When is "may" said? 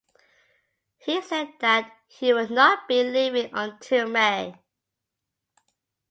4.09-4.59